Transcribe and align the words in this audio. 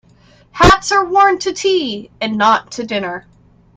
Hats 0.53 0.91
are 0.91 1.05
worn 1.05 1.37
to 1.37 1.53
tea 1.53 2.09
and 2.19 2.35
not 2.35 2.71
to 2.71 2.83
dinner. 2.83 3.27